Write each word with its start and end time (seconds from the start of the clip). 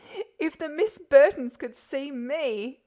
"IF 0.39 0.57
the 0.57 0.67
Miss 0.67 0.97
Burtons 0.97 1.57
could 1.57 1.75
see 1.75 2.09
me!" 2.09 2.79